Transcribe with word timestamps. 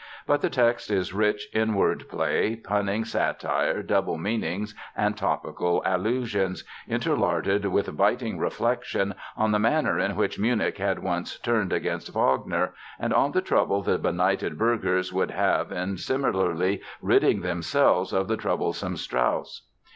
But 0.25 0.41
the 0.41 0.49
text 0.49 0.89
is 0.89 1.13
rich 1.13 1.47
in 1.53 1.75
word 1.75 2.09
play, 2.09 2.55
punning 2.55 3.05
satire, 3.05 3.83
double 3.83 4.17
meanings 4.17 4.73
and 4.97 5.15
topical 5.15 5.83
allusions, 5.85 6.63
interlarded 6.87 7.65
with 7.67 7.95
biting 7.95 8.39
reflections 8.39 9.13
on 9.37 9.51
the 9.51 9.59
manner 9.59 9.99
in 9.99 10.15
which 10.15 10.39
Munich 10.39 10.79
had 10.79 11.03
once 11.03 11.37
turned 11.37 11.71
against 11.71 12.11
Wagner 12.15 12.73
and 12.97 13.13
on 13.13 13.31
the 13.33 13.41
trouble 13.43 13.83
the 13.83 13.99
benighted 13.99 14.57
burghers 14.57 15.13
would 15.13 15.29
have 15.29 15.71
in 15.71 15.97
similarly 15.97 16.81
ridding 16.99 17.41
themselves 17.41 18.11
of 18.11 18.27
the 18.27 18.37
troublesome 18.37 18.97
Strauss! 18.97 19.67